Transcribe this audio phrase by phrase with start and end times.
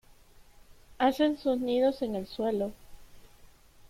[0.97, 2.71] Hacen sus nidos en el suelo.